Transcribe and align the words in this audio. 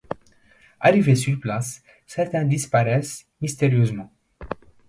Arrivés 0.79 1.13
sur 1.17 1.39
place, 1.39 1.83
certains 2.07 2.43
disparaissent 2.43 3.27
mystérieusement. 3.39 4.11